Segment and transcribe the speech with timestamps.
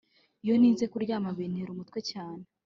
[0.43, 2.43] iyo ntinze kuryama bintera umutwe cyane